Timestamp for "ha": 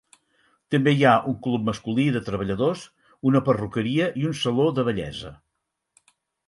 1.09-1.11